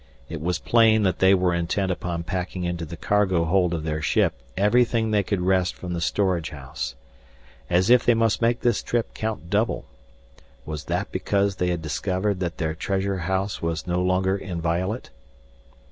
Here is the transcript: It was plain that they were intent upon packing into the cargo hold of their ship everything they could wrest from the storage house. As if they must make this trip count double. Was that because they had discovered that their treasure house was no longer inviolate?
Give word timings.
It 0.29 0.41
was 0.41 0.57
plain 0.57 1.03
that 1.03 1.19
they 1.19 1.35
were 1.35 1.53
intent 1.53 1.91
upon 1.91 2.23
packing 2.23 2.63
into 2.63 2.85
the 2.85 2.97
cargo 2.97 3.45
hold 3.45 3.71
of 3.71 3.83
their 3.83 4.01
ship 4.01 4.33
everything 4.57 5.11
they 5.11 5.21
could 5.21 5.41
wrest 5.41 5.75
from 5.75 5.93
the 5.93 6.01
storage 6.01 6.49
house. 6.49 6.95
As 7.69 7.91
if 7.91 8.03
they 8.03 8.15
must 8.15 8.41
make 8.41 8.61
this 8.61 8.81
trip 8.81 9.13
count 9.13 9.51
double. 9.51 9.85
Was 10.65 10.85
that 10.85 11.11
because 11.11 11.57
they 11.57 11.67
had 11.67 11.83
discovered 11.83 12.39
that 12.39 12.57
their 12.57 12.73
treasure 12.73 13.19
house 13.19 13.61
was 13.61 13.85
no 13.85 14.01
longer 14.01 14.35
inviolate? 14.35 15.11